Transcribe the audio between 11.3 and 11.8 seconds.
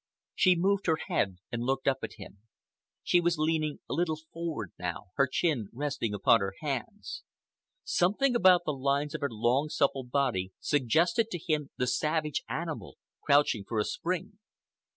him